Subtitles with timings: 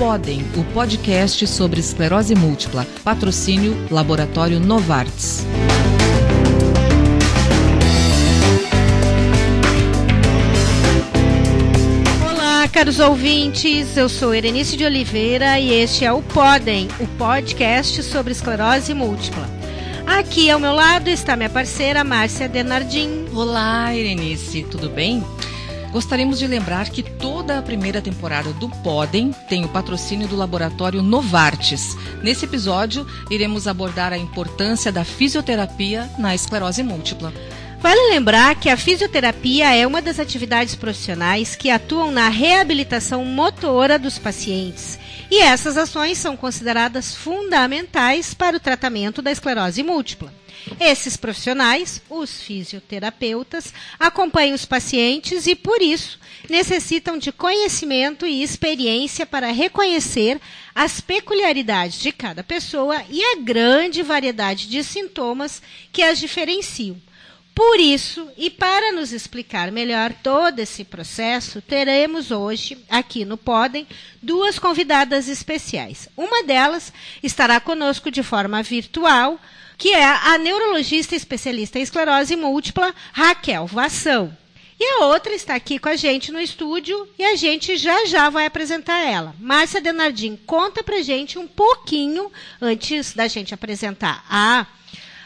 [0.00, 2.86] Podem, o podcast sobre esclerose múltipla.
[3.04, 5.44] Patrocínio Laboratório Novartis.
[12.26, 13.94] Olá, caros ouvintes.
[13.94, 19.46] Eu sou Erenice de Oliveira e este é o Podem, o podcast sobre esclerose múltipla.
[20.06, 23.26] Aqui ao meu lado está minha parceira Márcia Denardim.
[23.34, 25.22] Olá, Erenice, tudo bem?
[25.92, 31.02] Gostaríamos de lembrar que toda a primeira temporada do Podem tem o patrocínio do laboratório
[31.02, 31.96] Novartis.
[32.22, 37.32] Nesse episódio, iremos abordar a importância da fisioterapia na esclerose múltipla.
[37.80, 43.98] Vale lembrar que a fisioterapia é uma das atividades profissionais que atuam na reabilitação motora
[43.98, 44.98] dos pacientes.
[45.28, 50.39] E essas ações são consideradas fundamentais para o tratamento da esclerose múltipla.
[50.78, 59.26] Esses profissionais, os fisioterapeutas, acompanham os pacientes e, por isso, necessitam de conhecimento e experiência
[59.26, 60.40] para reconhecer
[60.74, 67.00] as peculiaridades de cada pessoa e a grande variedade de sintomas que as diferenciam.
[67.54, 73.86] Por isso, e para nos explicar melhor todo esse processo, teremos hoje, aqui no Podem,
[74.22, 76.08] duas convidadas especiais.
[76.16, 79.38] Uma delas estará conosco de forma virtual,
[79.76, 84.36] que é a neurologista especialista em esclerose múltipla, Raquel Vação.
[84.78, 88.30] E a outra está aqui com a gente no estúdio e a gente já já
[88.30, 89.34] vai apresentar ela.
[89.38, 94.66] Márcia Denardim, conta pra gente um pouquinho, antes da gente apresentar a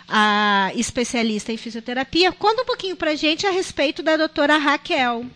[0.08, 2.32] a especialista em fisioterapia.
[2.32, 5.26] Conta um pouquinho para a gente a respeito da doutora Raquel.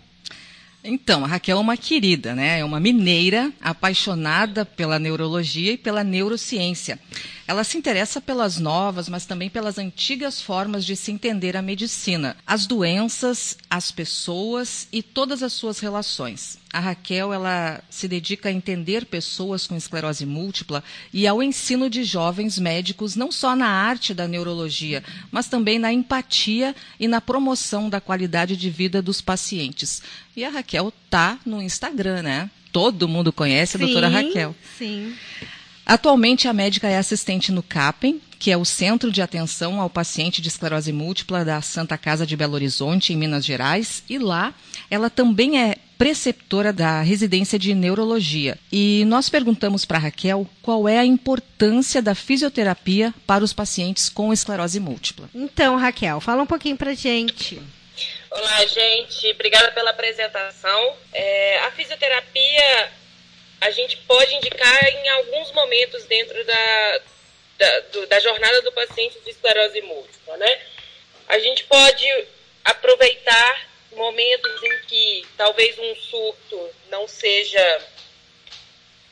[0.83, 2.61] Então, a Raquel é uma querida, né?
[2.61, 6.99] É uma mineira apaixonada pela neurologia e pela neurociência.
[7.49, 12.37] Ela se interessa pelas novas, mas também pelas antigas formas de se entender a medicina,
[12.47, 16.59] as doenças, as pessoas e todas as suas relações.
[16.71, 22.05] A Raquel ela se dedica a entender pessoas com esclerose múltipla e ao ensino de
[22.05, 27.89] jovens médicos não só na arte da neurologia, mas também na empatia e na promoção
[27.89, 30.03] da qualidade de vida dos pacientes.
[30.37, 32.51] E a Raquel tá no Instagram, né?
[32.71, 34.55] Todo mundo conhece a doutora Raquel.
[34.77, 35.15] Sim.
[35.87, 40.43] Atualmente, a médica é assistente no CAPEM, que é o Centro de Atenção ao Paciente
[40.43, 44.55] de Esclerose Múltipla da Santa Casa de Belo Horizonte, em Minas Gerais, e lá
[44.91, 48.57] ela também é preceptora da residência de neurologia.
[48.73, 54.33] E nós perguntamos para Raquel qual é a importância da fisioterapia para os pacientes com
[54.33, 55.29] esclerose múltipla.
[55.35, 57.61] Então, Raquel, fala um pouquinho para gente.
[58.31, 59.27] Olá, gente.
[59.33, 60.97] Obrigada pela apresentação.
[61.13, 62.93] É, a fisioterapia
[63.61, 67.01] a gente pode indicar em alguns momentos dentro da,
[67.59, 70.61] da, do, da jornada do paciente de esclerose múltipla, né?
[71.29, 72.07] A gente pode
[72.65, 77.87] aproveitar momentos em que talvez um surto não seja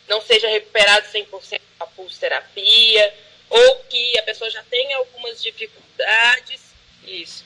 [0.09, 3.15] não seja recuperado 100% a pulsoterapia,
[3.51, 6.61] ou que a pessoa já tenha algumas dificuldades,
[7.05, 7.45] isso,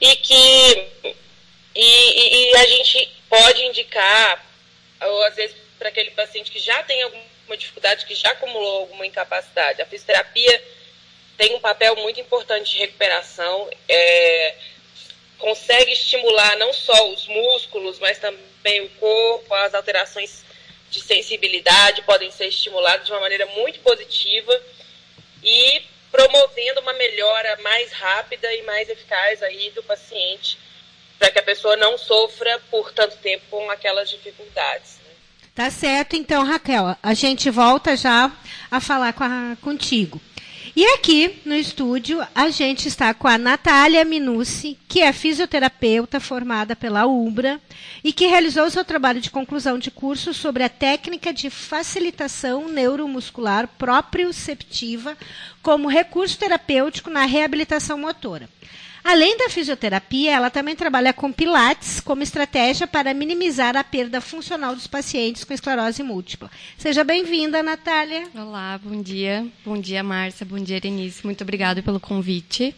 [0.00, 1.14] e que
[1.74, 4.44] e, e a gente pode indicar,
[5.00, 9.06] ou às vezes para aquele paciente que já tem alguma dificuldade, que já acumulou alguma
[9.06, 9.80] incapacidade.
[9.80, 10.62] A fisioterapia
[11.36, 14.56] tem um papel muito importante de recuperação, é,
[15.38, 20.44] consegue estimular não só os músculos, mas também o corpo, as alterações
[20.90, 24.60] de sensibilidade podem ser estimuladas de uma maneira muito positiva
[25.42, 30.58] e promovendo uma melhora mais rápida e mais eficaz aí do paciente,
[31.18, 34.98] para que a pessoa não sofra por tanto tempo com aquelas dificuldades.
[35.54, 38.30] Tá certo, então, Raquel, a gente volta já
[38.70, 40.20] a falar com a, contigo.
[40.80, 46.76] E aqui no estúdio a gente está com a Natália Minucci, que é fisioterapeuta formada
[46.76, 47.60] pela UBRA
[48.04, 53.66] e que realizou seu trabalho de conclusão de curso sobre a técnica de facilitação neuromuscular
[53.76, 55.18] proprioceptiva
[55.64, 58.48] como recurso terapêutico na reabilitação motora.
[59.10, 64.74] Além da fisioterapia, ela também trabalha com Pilates como estratégia para minimizar a perda funcional
[64.74, 66.50] dos pacientes com esclerose múltipla.
[66.76, 68.28] Seja bem-vinda, Natália.
[68.34, 69.46] Olá, bom dia.
[69.64, 70.44] Bom dia, Márcia.
[70.44, 71.24] Bom dia, Denise.
[71.24, 72.76] Muito obrigada pelo convite.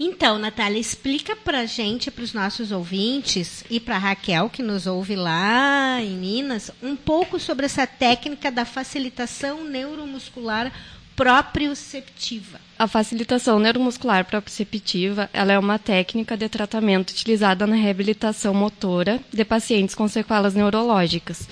[0.00, 4.64] Então, Natália, explica para a gente, para os nossos ouvintes e para a Raquel, que
[4.64, 10.72] nos ouve lá em Minas, um pouco sobre essa técnica da facilitação neuromuscular
[11.16, 12.58] proprioceptiva?
[12.78, 19.44] A facilitação neuromuscular proprioceptiva ela é uma técnica de tratamento utilizada na reabilitação motora de
[19.44, 21.46] pacientes com sequelas neurológicas.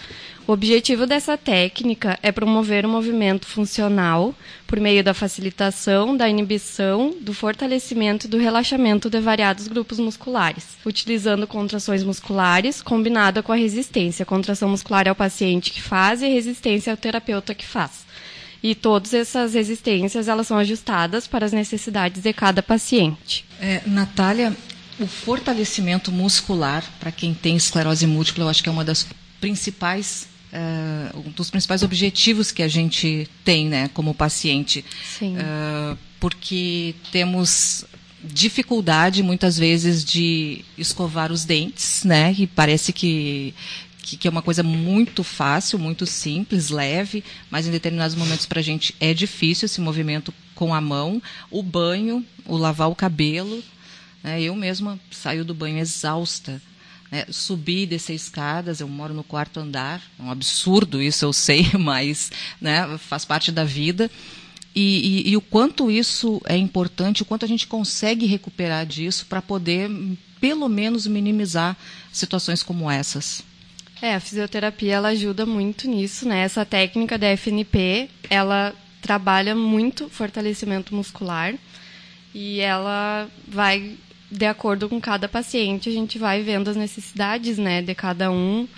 [0.48, 4.34] O objetivo dessa técnica é promover o movimento funcional
[4.66, 10.78] por meio da facilitação, da inibição, do fortalecimento e do relaxamento de variados grupos musculares,
[10.86, 14.24] utilizando contrações musculares combinada com a resistência.
[14.24, 18.07] Contração muscular é o paciente que faz e resistência é o terapeuta que faz.
[18.62, 23.44] E todas essas resistências elas são ajustadas para as necessidades de cada paciente.
[23.60, 24.56] É, Natália,
[24.98, 29.06] o fortalecimento muscular para quem tem esclerose múltipla, eu acho que é uma das
[29.40, 34.84] principais uh, um dos principais objetivos que a gente tem, né, como paciente,
[35.22, 37.84] uh, porque temos
[38.22, 43.54] dificuldade muitas vezes de escovar os dentes, né, e parece que
[44.16, 48.62] que, é uma coisa muito fácil, muito simples, leve, mas em determinados momentos para a
[48.62, 51.22] gente é difícil esse movimento com a mão.
[51.50, 53.62] O banho, o lavar o cabelo.
[54.22, 54.40] Né?
[54.42, 56.60] Eu mesma saio do banho exausta
[57.10, 61.32] né, subir e descer escadas, eu moro no quarto andar, é um absurdo isso, eu
[61.32, 64.10] sei, mas né, faz parte da vida.
[64.74, 69.26] E, e, e, o quanto isso é importante, o quanto a gente consegue recuperar disso
[69.26, 69.90] para poder,
[70.40, 71.76] pelo menos, minimizar
[72.12, 73.42] situações como essas.
[74.00, 76.40] É, a fisioterapia ela ajuda muito nisso, né?
[76.40, 81.54] Essa técnica da FNP, ela trabalha muito fortalecimento muscular
[82.34, 83.96] e ela vai
[84.30, 88.64] de acordo com cada paciente, a gente vai vendo as necessidades, né, de cada um,
[88.64, 88.68] o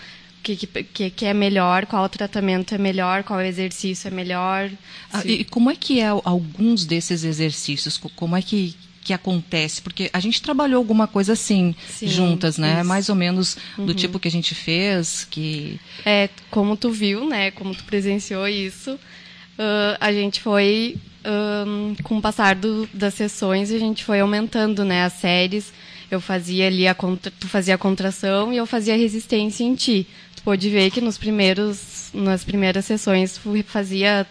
[0.42, 4.70] que, que, que, é melhor, qual tratamento é melhor, qual exercício é melhor.
[5.12, 7.98] Ah, e como é que é alguns desses exercícios?
[7.98, 9.80] Como é que, que acontece?
[9.80, 12.80] Porque a gente trabalhou alguma coisa assim, Sim, juntas, né?
[12.80, 12.88] Isso.
[12.88, 13.94] Mais ou menos do uhum.
[13.94, 15.80] tipo que a gente fez, que...
[16.04, 17.50] É, como tu viu, né?
[17.50, 23.70] Como tu presenciou isso, uh, a gente foi um, com o passar do, das sessões,
[23.70, 25.72] a gente foi aumentando né, as séries.
[26.10, 30.06] Eu fazia ali a contra, tu fazia a contração e eu fazia resistência em ti.
[30.34, 34.26] Tu pode ver que nos primeiros, nas primeiras sessões fazia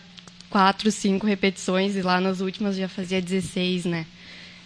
[0.50, 4.06] quatro, cinco repetições e lá nas últimas já fazia 16, né?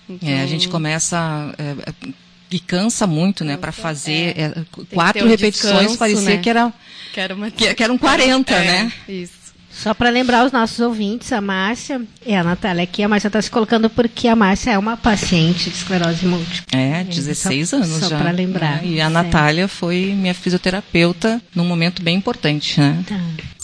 [0.10, 0.30] Então...
[0.30, 2.14] É, a gente começa é, é,
[2.52, 6.38] e cansa muito, né, para fazer é, é quatro um repetições descanso, parecia né?
[6.38, 6.74] que era
[7.14, 7.52] que, era uma...
[7.52, 8.94] que, que eram 40, é, né?
[9.08, 9.44] Isso.
[9.74, 13.42] Só para lembrar os nossos ouvintes, a Márcia e a Natália aqui, a Márcia está
[13.42, 16.80] se colocando porque a Márcia é uma paciente de esclerose múltipla.
[16.80, 18.10] É, 16 só, anos só já.
[18.10, 18.84] Só para lembrar.
[18.84, 23.04] É, e a Natália foi minha fisioterapeuta num momento bem importante, né?
[23.08, 23.20] Tá.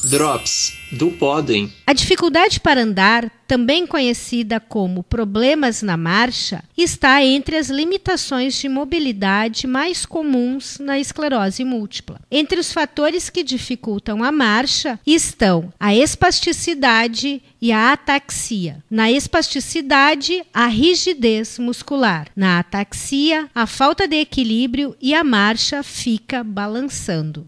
[0.09, 1.71] Drops do Podem.
[1.85, 8.67] A dificuldade para andar, também conhecida como problemas na marcha, está entre as limitações de
[8.67, 12.19] mobilidade mais comuns na esclerose múltipla.
[12.31, 18.83] Entre os fatores que dificultam a marcha estão a espasticidade e a ataxia.
[18.89, 22.29] Na espasticidade, a rigidez muscular.
[22.35, 27.45] Na ataxia, a falta de equilíbrio e a marcha fica balançando.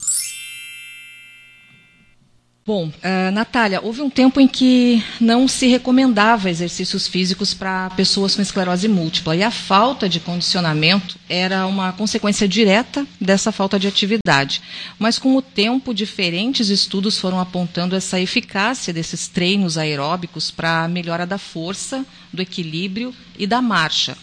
[2.64, 8.36] Bom, uh, Natália, houve um tempo em que não se recomendava exercícios físicos para pessoas
[8.36, 13.88] com esclerose múltipla e a falta de condicionamento era uma consequência direta dessa falta de
[13.88, 14.62] atividade.
[15.00, 20.88] Mas com o tempo, diferentes estudos foram apontando essa eficácia desses treinos aeróbicos para a
[20.88, 24.16] melhora da força, do equilíbrio e da marcha.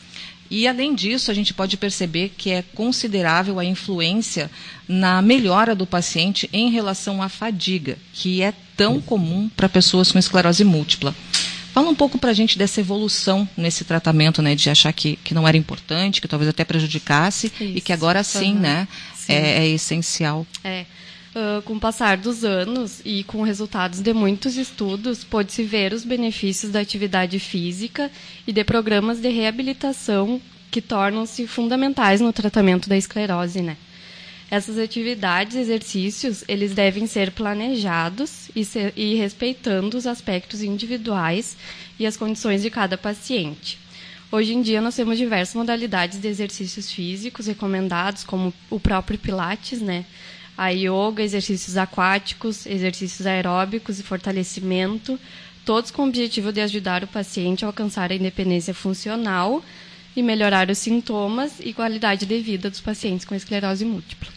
[0.51, 4.51] E, além disso, a gente pode perceber que é considerável a influência
[4.89, 10.19] na melhora do paciente em relação à fadiga, que é tão comum para pessoas com
[10.19, 11.15] esclerose múltipla.
[11.73, 15.35] Fala um pouco para a gente dessa evolução nesse tratamento, né, de achar que, que
[15.35, 17.63] não era importante, que talvez até prejudicasse, Isso.
[17.77, 18.61] e que agora sim, uhum.
[18.61, 19.33] né, sim.
[19.33, 20.47] É, é, essencial.
[20.65, 20.87] É.
[21.39, 26.05] Uh, com o passar dos anos e com resultados de muitos estudos, pôde-se ver os
[26.05, 28.11] benefícios da atividade física
[28.45, 33.77] e de programas de reabilitação que tornam-se fundamentais no tratamento da esclerose, né?
[34.51, 41.57] Essas atividades, exercícios, eles devem ser planejados e, ser, e respeitando os aspectos individuais
[42.01, 43.79] e as condições de cada paciente.
[44.33, 49.81] Hoje em dia nós temos diversas modalidades de exercícios físicos recomendados, como o próprio Pilates,
[49.81, 50.05] né?
[50.59, 55.19] A yoga, exercícios aquáticos, exercícios aeróbicos e fortalecimento,
[55.65, 59.63] todos com o objetivo de ajudar o paciente a alcançar a independência funcional
[60.17, 64.29] e melhorar os sintomas e qualidade de vida dos pacientes com esclerose múltipla.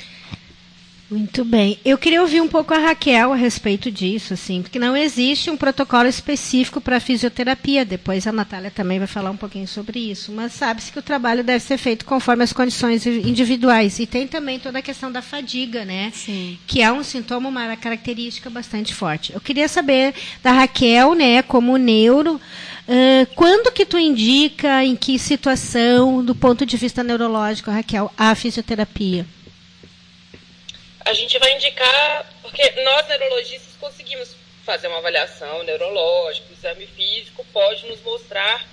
[1.12, 1.78] Muito bem.
[1.84, 5.58] Eu queria ouvir um pouco a Raquel a respeito disso, assim, porque não existe um
[5.58, 7.84] protocolo específico para fisioterapia.
[7.84, 10.32] Depois a Natália também vai falar um pouquinho sobre isso.
[10.32, 14.00] Mas sabe-se que o trabalho deve ser feito conforme as condições individuais.
[14.00, 16.14] E tem também toda a questão da fadiga, né?
[16.16, 16.58] Sim.
[16.66, 19.34] Que é um sintoma, uma característica bastante forte.
[19.34, 25.20] Eu queria saber da Raquel, né, como neuro, uh, quando que tu indica, em que
[25.20, 29.26] situação, do ponto de vista neurológico, Raquel, a fisioterapia?
[31.06, 37.86] A gente vai indicar, porque nós neurologistas conseguimos fazer uma avaliação neurológica, exame físico pode
[37.88, 38.66] nos mostrar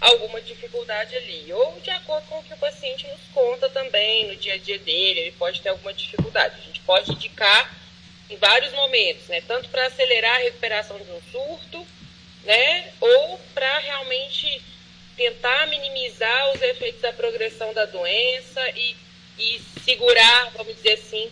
[0.00, 4.36] alguma dificuldade ali, ou de acordo com o que o paciente nos conta também no
[4.36, 6.56] dia a dia dele, ele pode ter alguma dificuldade.
[6.58, 7.74] A gente pode indicar
[8.28, 11.86] em vários momentos, né, tanto para acelerar a recuperação de um surto,
[12.44, 14.62] né, ou para realmente
[15.16, 18.96] tentar minimizar os efeitos da progressão da doença e,
[19.38, 21.30] e segurar, vamos dizer assim,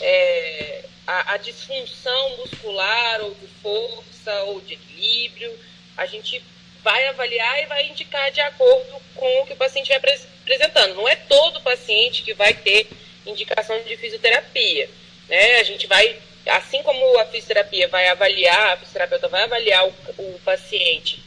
[0.00, 5.58] é, a, a, disfunção muscular ou de força ou de equilíbrio.
[5.96, 6.42] A gente
[6.82, 10.94] vai avaliar e vai indicar de acordo com o que o paciente vai apresentando.
[10.94, 12.88] Não é todo paciente que vai ter
[13.26, 14.88] indicação de fisioterapia.
[15.28, 15.56] Né?
[15.56, 20.40] A gente vai, assim como a fisioterapia vai avaliar, a fisioterapeuta vai avaliar o, o
[20.44, 21.22] paciente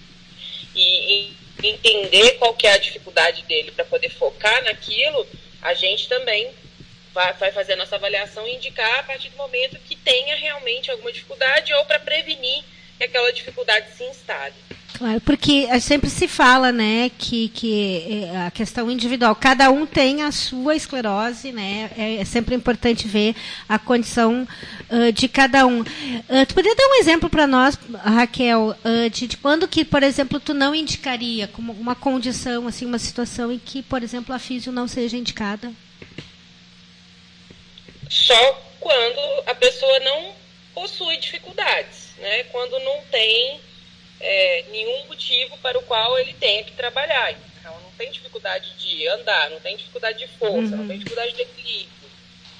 [0.75, 5.27] e, e entender qual que é a dificuldade dele para poder focar naquilo,
[5.61, 6.51] a gente também
[7.13, 10.91] vai, vai fazer a nossa avaliação e indicar a partir do momento que tenha realmente
[10.91, 12.63] alguma dificuldade ou para prevenir
[12.97, 14.53] que aquela dificuldade se instale.
[14.97, 20.21] Claro, porque sempre se fala, né, que, que é, a questão individual, cada um tem
[20.21, 23.35] a sua esclerose, né, é, é sempre importante ver
[23.67, 24.47] a condição
[24.91, 25.81] uh, de cada um.
[25.81, 30.03] Uh, tu poderia dar um exemplo para nós, Raquel, uh, de, de, quando que, por
[30.03, 34.37] exemplo, tu não indicaria como uma condição, assim, uma situação em que, por exemplo, a
[34.37, 35.73] físio não seja indicada?
[38.09, 40.35] Só quando a pessoa não
[40.73, 42.43] possui dificuldades, né?
[42.45, 43.61] Quando não tem
[44.19, 47.31] é, nenhum motivo para o qual ele tenha que trabalhar.
[47.59, 50.77] Então, não tem dificuldade de andar, não tem dificuldade de força, uhum.
[50.77, 52.09] não tem dificuldade de equilíbrio.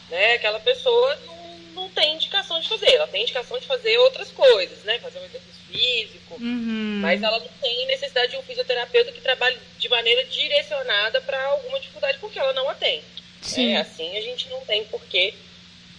[0.09, 0.33] Né?
[0.33, 2.93] Aquela pessoa não, não tem indicação de fazer.
[2.93, 4.99] Ela tem indicação de fazer outras coisas, né?
[4.99, 6.99] Fazer um exercício físico, uhum.
[7.01, 11.79] mas ela não tem necessidade de um fisioterapeuta que trabalhe de maneira direcionada para alguma
[11.79, 13.01] dificuldade, porque ela não a tem.
[13.43, 13.73] Sim.
[13.73, 15.33] É, assim a gente não tem por que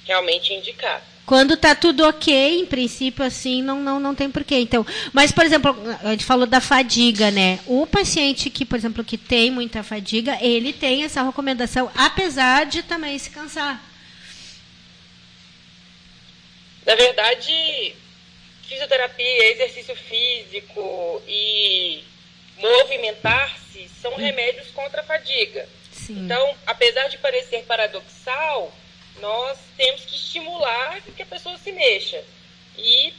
[0.05, 1.03] realmente indicar.
[1.27, 4.57] Quando está tudo ok, em princípio, assim, não, não, não tem porquê.
[4.57, 7.61] Então, mas, por exemplo, a gente falou da fadiga, né?
[7.67, 12.83] O paciente que, por exemplo, que tem muita fadiga, ele tem essa recomendação, apesar de
[12.83, 13.83] também se cansar.
[16.85, 17.95] Na verdade,
[18.69, 22.05] fisioterapia, exercício físico e
[22.59, 24.17] movimentar-se são hum.
[24.17, 25.67] remédios contra a fadiga.
[26.07, 26.25] Sim.
[26.25, 28.73] Então, apesar de parecer paradoxal,
[29.21, 32.23] nós temos que estimular que a pessoa se mexa.
[32.77, 33.15] E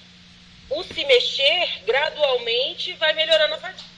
[0.70, 3.90] o se mexer gradualmente vai melhorando a fadiga.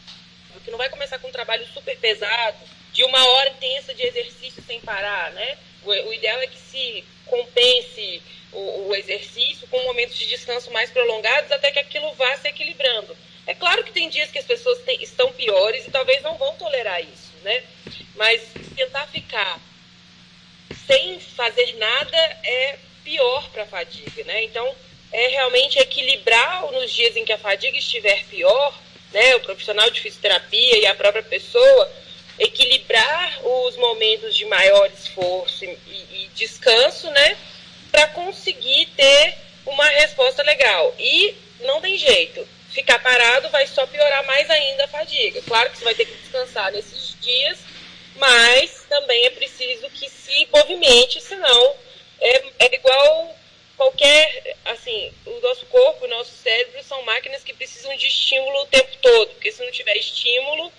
[0.53, 2.57] Porque não vai começar com um trabalho super pesado,
[2.93, 5.57] de uma hora intensa de exercício sem parar, né?
[5.83, 10.89] O, o ideal é que se compense o, o, exercício com momentos de descanso mais
[10.89, 13.15] prolongados até que aquilo vá se equilibrando.
[13.45, 16.55] É claro que tem dias que as pessoas tem, estão piores e talvez não vão
[16.55, 17.63] tolerar isso, né?
[18.15, 18.41] Mas
[18.75, 19.59] tentar ficar
[20.85, 24.43] sem fazer nada é pior para a fadiga, né?
[24.43, 24.75] Então,
[25.13, 28.77] é realmente equilibrar nos dias em que a fadiga estiver pior,
[29.13, 29.35] né?
[29.37, 31.91] O profissional de fisioterapia e a própria pessoa
[32.37, 37.37] equilibrar os momentos de maior esforço e, e descanso, né?
[37.89, 40.93] Para conseguir ter uma resposta legal.
[40.99, 42.45] E não tem jeito.
[42.77, 45.41] Ficar parado vai só piorar mais ainda a fadiga.
[45.41, 47.57] Claro que você vai ter que descansar nesses dias,
[48.17, 51.75] mas também é preciso que se movimente, senão
[52.21, 53.35] é, é igual
[53.75, 58.67] qualquer, assim, o nosso corpo, o nosso cérebro são máquinas que precisam de estímulo o
[58.67, 60.71] tempo todo, porque se não tiver estímulo,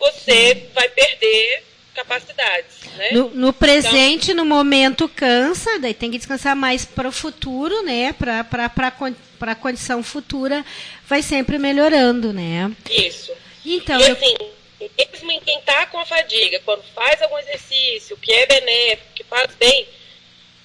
[0.00, 1.62] você vai perder
[1.96, 3.10] capacidades, né?
[3.12, 7.82] No, no presente, então, no momento cansa, daí tem que descansar mais para o futuro,
[7.82, 8.12] né?
[8.12, 10.64] Para para a condição futura
[11.06, 12.70] vai sempre melhorando, né?
[12.90, 13.32] Isso.
[13.64, 14.34] Então, e assim,
[14.80, 19.12] eu mesmo em quem está com a fadiga, quando faz algum exercício que é benéfico,
[19.14, 19.88] que faz bem,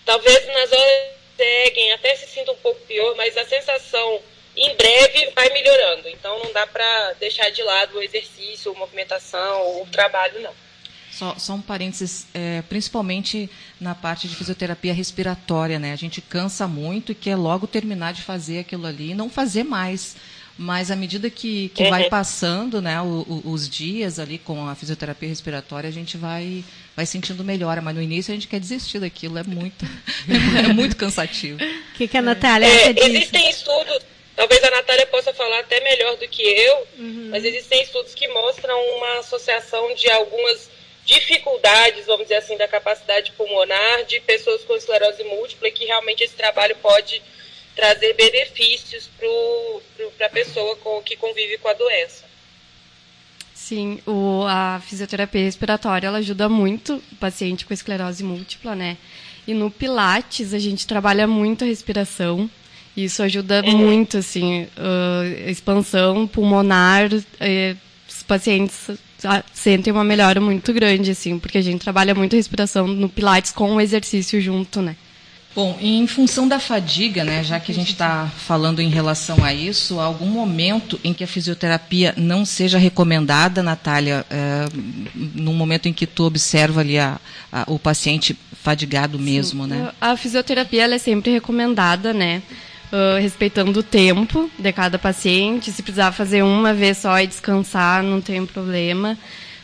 [0.06, 4.22] talvez nas horas seguem até se sinta um pouco pior, mas a sensação
[4.56, 6.10] em breve vai melhorando.
[6.10, 10.54] Então não dá para deixar de lado o exercício, a movimentação, o trabalho, não.
[11.12, 13.50] Só, só um parênteses, é, principalmente
[13.80, 15.92] na parte de fisioterapia respiratória, né?
[15.92, 19.64] A gente cansa muito e quer logo terminar de fazer aquilo ali e não fazer
[19.64, 20.16] mais
[20.58, 24.76] Mas à medida que, que vai passando né, o, o, os dias ali com a
[24.76, 26.64] fisioterapia respiratória, a gente vai,
[26.96, 27.82] vai sentindo melhora.
[27.82, 29.86] Mas no início a gente quer desistir daquilo, é muito,
[30.64, 31.64] é muito cansativo.
[31.94, 33.08] O que, que a Natália É, acha disso?
[33.08, 34.00] existem estudos,
[34.36, 37.30] talvez a Natália possa falar até melhor do que eu, Uhum.
[37.32, 40.70] mas existem estudos que mostram uma associação de algumas
[41.12, 46.24] dificuldades, vamos dizer assim, da capacidade pulmonar de pessoas com esclerose múltipla e que realmente
[46.24, 47.22] esse trabalho pode
[47.76, 49.10] trazer benefícios
[50.18, 52.24] para a pessoa com, que convive com a doença.
[53.54, 58.98] Sim, o, a fisioterapia respiratória ela ajuda muito o paciente com esclerose múltipla, né?
[59.46, 62.50] E no Pilates a gente trabalha muito a respiração.
[62.96, 67.10] Isso ajuda muito, assim, a expansão pulmonar.
[67.40, 67.76] eh,
[68.10, 68.90] os pacientes
[69.54, 73.52] sentem uma melhora muito grande, assim, porque a gente trabalha muito a respiração no Pilates
[73.52, 74.96] com o exercício junto, né?
[75.54, 79.54] Bom, em função da fadiga, né, já que a gente está falando em relação a
[79.54, 84.66] isso, há algum momento em que a fisioterapia não seja recomendada, Natália, é,
[85.36, 87.20] num momento em que tu observa ali a,
[87.52, 89.92] a- o paciente fadigado mesmo, né?
[90.00, 92.42] A fisioterapia é sempre recomendada, né?
[92.92, 95.72] Ah, respeitando o tempo de cada paciente.
[95.72, 99.18] Se precisar fazer uma vez só e descansar, não tem problema.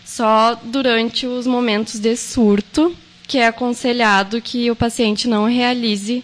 [0.06, 2.96] Só durante os momentos de surto,
[3.28, 6.24] que é aconselhado que o paciente não realize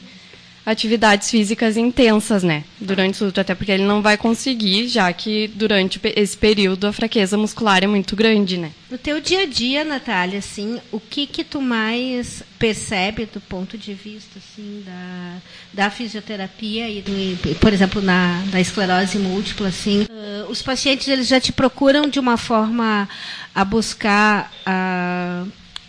[0.65, 2.63] atividades físicas intensas, né?
[2.79, 6.93] Durante o surto, até porque ele não vai conseguir, já que durante esse período a
[6.93, 8.71] fraqueza muscular é muito grande, né?
[8.89, 13.77] No teu dia a dia, Natália, assim, o que que tu mais percebe do ponto
[13.77, 15.35] de vista assim da,
[15.73, 21.27] da fisioterapia e do, por exemplo, na da esclerose múltipla, assim, ah, os pacientes eles
[21.27, 23.09] já te procuram de uma forma
[23.53, 25.43] a buscar ah,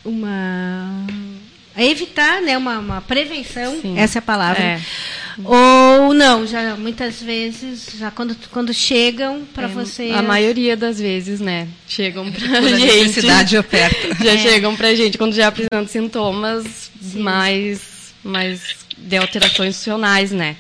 [0.05, 1.07] uma
[1.77, 3.97] a evitar, né, uma, uma prevenção, Sim.
[3.97, 4.63] essa é a palavra.
[4.63, 4.81] É.
[5.43, 11.41] Ou não, já muitas vezes, já quando quando chegam para você A maioria das vezes,
[11.41, 11.67] né?
[11.89, 13.03] Chegam pra Quando a gente.
[13.05, 14.15] necessidade aperta.
[14.25, 14.39] Já É.
[14.39, 20.57] chegam pra gente quando já apresentam sintomas mais, mais de alterações funcionais, né?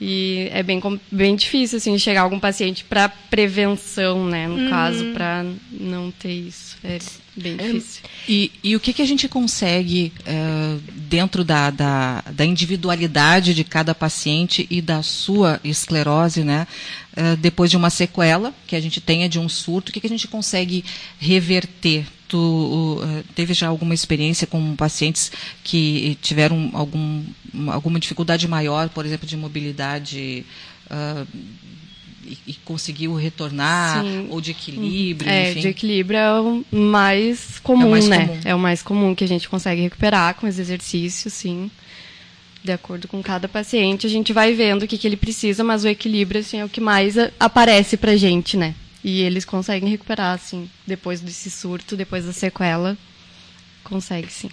[0.00, 0.80] E é bem,
[1.12, 4.48] bem difícil, assim, chegar algum paciente para prevenção, né?
[4.48, 6.78] No caso, para não ter isso.
[6.82, 6.98] É
[7.36, 8.02] bem difícil.
[8.26, 13.62] E, e o que, que a gente consegue, eh, dentro da, da, da individualidade de
[13.62, 16.66] cada paciente e da sua esclerose, né,
[17.38, 20.10] depois de uma sequela que a gente tenha de um surto, o que, que a
[20.10, 20.84] gente consegue
[21.18, 22.06] reverter?
[22.28, 25.32] Tu uh, eh, teve já alguma experiência com pacientes
[25.64, 30.44] que tiveram algum, uma- alguma dificuldade maior, por exemplo, de mobilidade?
[30.88, 31.24] ah,
[32.24, 34.26] e, e conseguiu retornar, Sim.
[34.30, 35.60] ou de equilíbrio, É, enfim.
[35.60, 38.26] de equilíbrio é o mais comum, mais né?
[38.26, 38.40] comum.
[38.44, 41.70] É o mais comum que a gente consegue recuperar com os exercícios, sim.
[42.62, 45.82] De acordo com cada paciente, a gente vai vendo o que, que ele precisa, mas
[45.84, 48.74] o equilíbrio, assim, é o que mais a- aparece pra gente, né?
[49.02, 52.98] E eles conseguem recuperar, assim, depois desse surto, depois da sequela.
[53.82, 54.50] Consegue, sim.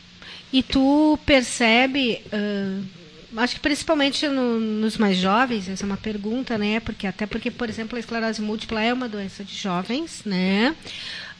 [0.53, 2.79] E tu percebe, ah,
[3.43, 6.79] acho que principalmente no- nos mais jovens, essa é uma pergunta, né?
[6.79, 10.73] Porque até porque, por exemplo, a esclerose múltipla é uma doença de jovens, né?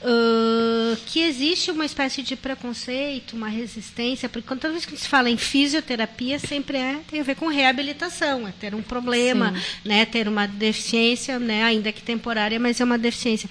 [0.02, 5.30] Ah, que existe uma espécie de preconceito, uma resistência, porque toda vez que se fala
[5.30, 10.28] em fisioterapia, sempre é, tem a ver com reabilitação, é ter um problema, né, ter
[10.28, 13.50] uma deficiência, né, ainda que temporária, mas é uma deficiência.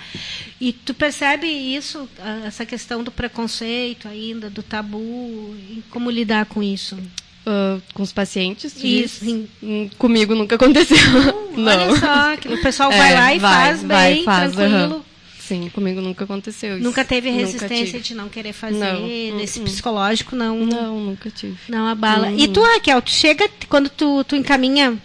[0.60, 6.46] E tu percebe isso, ah, essa questão do preconceito ainda, do tabu, e como lidar
[6.46, 6.96] com isso?
[7.44, 9.46] Ah, com os pacientes, Isso, diz?
[9.62, 10.96] Hum, Comigo nunca aconteceu.
[11.56, 11.90] Não.
[11.90, 15.05] Olha só, que o pessoal É, vai lá e vai, faz vai, bem, faz, tranquilo.
[15.46, 16.84] Sim, comigo nunca aconteceu isso.
[16.84, 18.00] Nunca teve Nunca resistência tive.
[18.00, 19.06] de não querer fazer, Não,
[19.36, 21.56] nesse psicológico não Não, nunca tive.
[21.68, 22.28] não abala.
[22.28, 22.38] Uhum.
[22.38, 24.98] E tu, Raquel, tu chega quando tu, tu encaminha,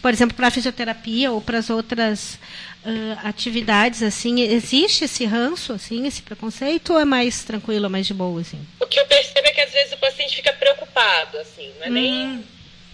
[0.00, 2.38] por exemplo, para a fisioterapia ou para as outras
[2.84, 8.14] ah, atividades assim, existe esse ranço assim, esse preconceito ou é mais tranquilo, mais de
[8.14, 8.58] boa assim?
[8.80, 11.90] O que eu percebo é que às vezes o paciente fica preocupado, assim, não é
[11.90, 12.44] nem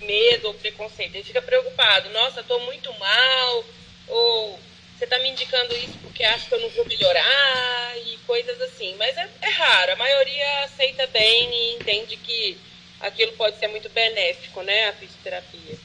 [0.03, 3.65] medo ou preconceito, ele fica preocupado, nossa, estou muito mal,
[4.09, 4.59] ou
[4.99, 8.97] você está me indicando isso porque acha que eu não vou melhorar e coisas assim.
[8.97, 12.59] Mas é, é raro, a maioria aceita bem e entende que
[13.01, 15.79] aquilo pode ser muito benéfico, né, a fisioterapia.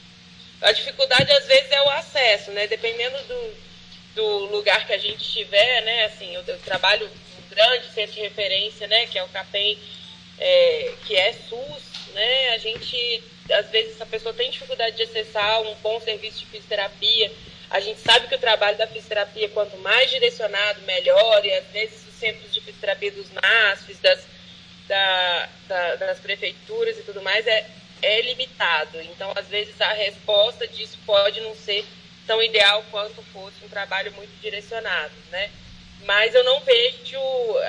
[0.62, 3.54] A dificuldade às vezes é o acesso, né, dependendo do,
[4.16, 8.22] do lugar que a gente estiver, né, assim, eu, eu trabalho no grande centro de
[8.22, 9.78] referência, né, que é o CAPEM,
[10.40, 11.84] é, que é SUS,
[12.16, 16.46] né, a gente, às vezes, a pessoa tem dificuldade de acessar um bom serviço de
[16.48, 17.32] fisioterapia,
[17.74, 22.08] a gente sabe que o trabalho da fisioterapia, quanto mais direcionado, melhor, e às vezes
[22.08, 24.20] os centros de fisioterapia dos NASFs, das,
[24.88, 27.66] da, da- das prefeituras e tudo mais, é,
[28.02, 29.02] é limitado.
[29.02, 31.84] Então, às vezes, a resposta disso pode não ser
[32.28, 35.50] tão ideal quanto fosse um trabalho muito direcionado, né?
[36.06, 37.20] Mas eu não vejo,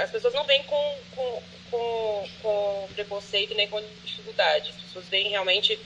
[0.03, 4.69] as pessoas não vêm com, com, com, com preconceito nem com dificuldade.
[4.71, 5.79] As pessoas vêm realmente,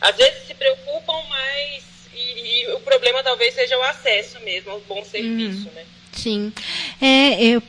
[0.00, 1.84] às vezes se preocupam, mas
[2.16, 5.74] e, e o problema talvez seja o acesso mesmo ao bom serviço, uhum.
[5.74, 5.84] né?
[6.16, 6.50] Sim.
[7.00, 7.62] É, eu,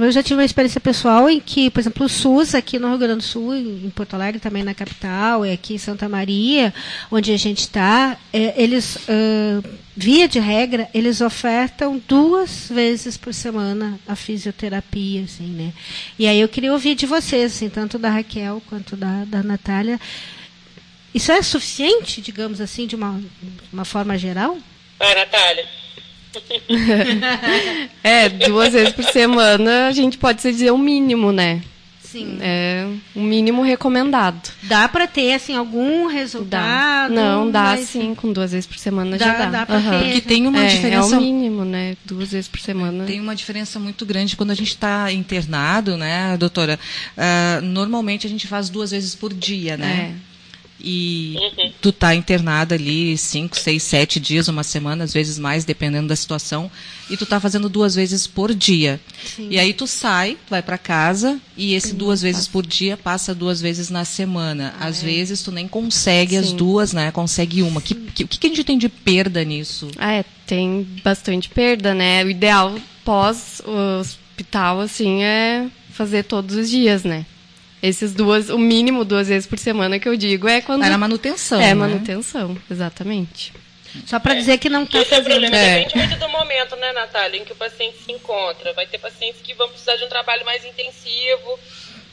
[0.00, 2.98] eu já tive uma experiência pessoal em que, por exemplo, o SUS aqui no Rio
[2.98, 6.72] Grande do Sul, em Porto Alegre, também na capital, e aqui em Santa Maria,
[7.10, 9.62] onde a gente está, é, eles, uh,
[9.94, 15.72] via de regra, eles ofertam duas vezes por semana a fisioterapia, assim, né?
[16.18, 20.00] E aí eu queria ouvir de vocês, assim, tanto da Raquel quanto da, da Natália.
[21.14, 23.20] Isso é suficiente, digamos assim, de uma,
[23.72, 24.56] uma forma geral?
[24.98, 25.66] Vai, Natália.
[28.04, 31.62] é, duas vezes por semana a gente pode dizer o mínimo, né?
[32.10, 32.38] Sim.
[32.40, 34.50] É o mínimo recomendado.
[34.64, 37.14] Dá para ter assim algum resultado?
[37.14, 37.22] Dá.
[37.22, 37.88] Não, dá mas...
[37.88, 39.46] sim, com duas vezes por semana dá, já dá.
[39.46, 39.90] dá pra uhum.
[39.90, 40.04] ter.
[40.04, 41.14] Porque tem uma é, diferença.
[41.14, 41.96] É o mínimo, né?
[42.04, 43.04] Duas vezes por semana.
[43.04, 46.80] Tem uma diferença muito grande quando a gente está internado, né, doutora?
[47.16, 50.16] Uh, normalmente a gente faz duas vezes por dia, né?
[50.26, 50.29] É
[50.82, 51.72] e uhum.
[51.80, 56.16] tu tá internada ali cinco, seis, sete dias, uma semana, às vezes mais, dependendo da
[56.16, 56.70] situação,
[57.08, 59.00] e tu tá fazendo duas vezes por dia.
[59.24, 59.48] Sim.
[59.50, 63.34] E aí tu sai, vai para casa e esse Sim, duas vezes por dia passa
[63.34, 64.74] duas vezes na semana.
[64.78, 65.06] Ah, às é.
[65.06, 66.38] vezes tu nem consegue Sim.
[66.38, 67.10] as duas, né?
[67.10, 67.80] Consegue uma.
[67.80, 69.90] O que, que, que, a gente tem de perda nisso?
[69.98, 72.24] Ah, é, tem bastante perda, né?
[72.24, 77.26] O ideal pós o hospital, assim, é fazer todos os dias, né?
[77.82, 80.84] Esses duas, o mínimo duas vezes por semana que eu digo é quando.
[80.84, 81.60] Era manutenção.
[81.60, 81.74] É, né?
[81.74, 83.52] manutenção, exatamente.
[84.06, 85.44] Só para dizer que não está fazendo.
[85.44, 88.72] Esse é depende muito do momento, né, Natália, em que o paciente se encontra.
[88.72, 91.58] Vai ter pacientes que vão precisar de um trabalho mais intensivo,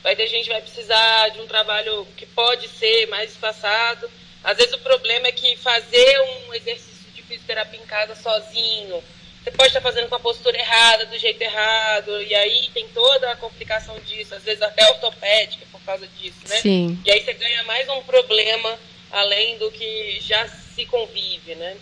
[0.01, 4.09] vai ter gente que vai precisar de um trabalho que pode ser mais espaçado.
[4.43, 9.03] Às vezes o problema é que fazer um exercício de fisioterapia em casa sozinho,
[9.47, 13.31] você pode estar fazendo com a postura errada, do jeito errado, e aí tem toda
[13.31, 16.57] a complicação disso, às vezes até ortopédica por causa disso, né?
[16.57, 16.99] Sim.
[17.05, 18.77] E aí você ganha mais um problema
[19.09, 21.77] além do que já se convive, né?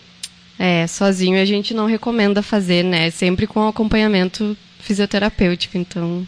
[0.58, 3.10] É, sozinho a gente não recomenda fazer, né?
[3.10, 6.26] Sempre com acompanhamento fisioterapêutico, então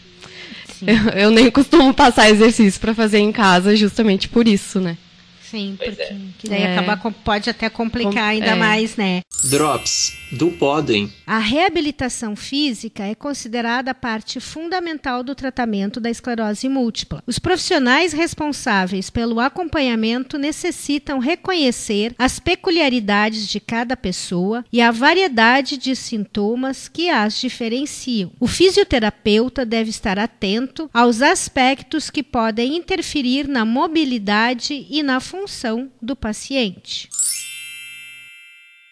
[0.82, 4.98] eu, eu, nem costumo passar exercício para fazer em casa justamente por isso, né?
[5.50, 6.16] Sim, pois porque é.
[6.38, 6.76] que daí é.
[6.76, 8.54] acabar, pode até complicar Com, ainda é.
[8.54, 9.22] mais, né?
[9.44, 11.10] Drops do Podem.
[11.26, 17.22] A reabilitação física é considerada a parte fundamental do tratamento da esclerose múltipla.
[17.26, 25.78] Os profissionais responsáveis pelo acompanhamento necessitam reconhecer as peculiaridades de cada pessoa e a variedade
[25.78, 28.32] de sintomas que as diferenciam.
[28.38, 35.37] O fisioterapeuta deve estar atento aos aspectos que podem interferir na mobilidade e na função
[35.38, 37.08] função do paciente.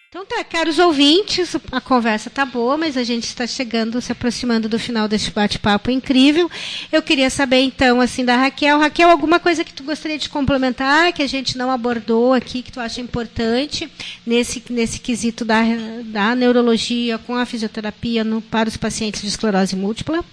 [0.09, 4.69] Então tá, caros ouvintes, a conversa tá boa, mas a gente está chegando, se aproximando
[4.69, 6.51] do final deste bate-papo incrível.
[6.91, 8.79] Eu queria saber então, assim, da Raquel.
[8.79, 12.73] Raquel, alguma coisa que tu gostaria de complementar, que a gente não abordou aqui, que
[12.73, 13.91] tu acha importante
[14.25, 15.63] nesse, nesse quesito da,
[16.05, 20.25] da neurologia com a fisioterapia no, para os pacientes de esclerose múltipla?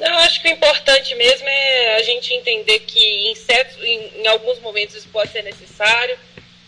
[0.00, 4.26] Eu acho que o importante mesmo é a gente entender que em, certos, em, em
[4.26, 6.18] alguns momentos isso pode ser necessário,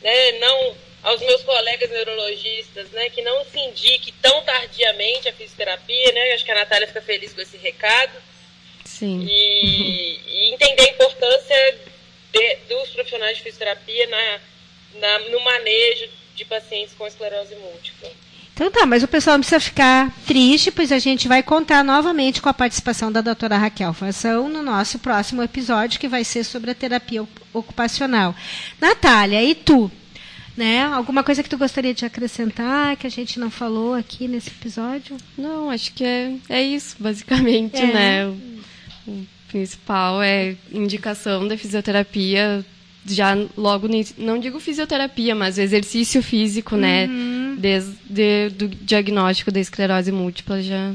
[0.03, 0.33] né?
[0.33, 6.31] Não aos meus colegas neurologistas, né, que não se indique tão tardiamente a fisioterapia, né?
[6.31, 8.13] Eu acho que a Natália fica feliz com esse recado.
[8.85, 9.27] Sim.
[9.29, 11.79] E, e entender a importância
[12.33, 14.41] de, dos profissionais de fisioterapia na,
[14.95, 18.11] na, no manejo de pacientes com esclerose múltipla.
[18.55, 22.43] Então tá, mas o pessoal não precisa ficar triste, pois a gente vai contar novamente
[22.43, 26.71] com a participação da doutora Raquel Fação no nosso próximo episódio, que vai ser sobre
[26.71, 28.35] a terapia ocupacional.
[28.81, 29.91] Natália, e tu?
[30.55, 30.85] Né?
[30.85, 35.17] Alguma coisa que tu gostaria de acrescentar que a gente não falou aqui nesse episódio?
[35.37, 37.87] Não, acho que é, é isso, basicamente, é.
[37.87, 38.27] né?
[38.27, 42.63] O, o principal é indicação da fisioterapia
[43.05, 47.07] já logo não digo fisioterapia, mas exercício físico, né?
[47.07, 47.42] uhum.
[47.59, 50.93] Desde do diagnóstico da esclerose múltipla já.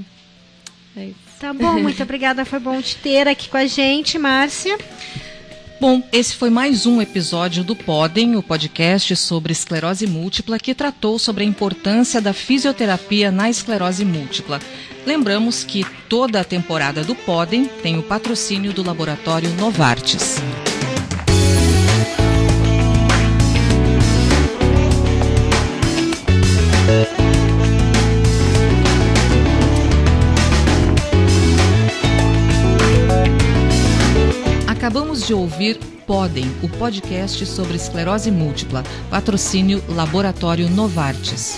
[0.96, 1.28] É isso.
[1.40, 4.78] Tá bom, muito obrigada, foi bom te ter aqui com a gente, Márcia.
[5.80, 11.20] Bom, esse foi mais um episódio do Podem, o podcast sobre esclerose múltipla, que tratou
[11.20, 14.60] sobre a importância da fisioterapia na esclerose múltipla.
[15.06, 20.38] Lembramos que toda a temporada do Podem tem o patrocínio do laboratório Novartis.
[35.28, 41.58] De ouvir Podem, o podcast sobre esclerose múltipla, patrocínio Laboratório Novartis.